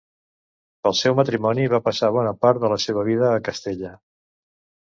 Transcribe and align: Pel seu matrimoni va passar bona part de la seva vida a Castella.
Pel 0.87 0.95
seu 0.99 1.17
matrimoni 1.19 1.67
va 1.75 1.81
passar 1.89 2.11
bona 2.17 2.33
part 2.47 2.65
de 2.65 2.73
la 2.75 2.81
seva 2.87 3.07
vida 3.11 3.29
a 3.35 3.39
Castella. 3.51 3.93